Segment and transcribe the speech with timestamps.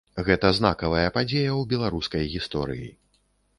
[0.27, 2.91] Гэта знакавая падзея ў беларускай гісторыі.